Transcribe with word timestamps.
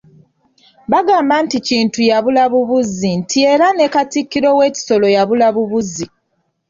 Bagamba 0.91 1.35
nti 1.45 1.57
Kintu 1.67 1.99
yabula 2.09 2.43
bubuzi, 2.53 3.09
nti 3.21 3.37
era 3.53 3.67
ne 3.73 3.87
Katikkiro 3.93 4.49
we 4.59 4.65
Kisolo 4.75 5.07
yabula 5.15 5.47
bubuzi. 5.55 6.05